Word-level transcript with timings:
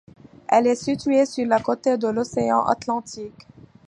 Elle 0.47 0.65
est 0.65 0.73
située 0.83 1.27
sur 1.27 1.45
la 1.45 1.59
côte 1.59 1.85
de 1.87 2.07
l'océan 2.07 2.65
Atlantique. 2.65 3.45